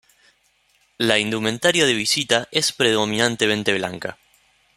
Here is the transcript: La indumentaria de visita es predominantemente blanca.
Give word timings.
La 0.97 1.19
indumentaria 1.19 1.85
de 1.85 1.93
visita 1.93 2.47
es 2.51 2.71
predominantemente 2.71 3.71
blanca. 3.71 4.17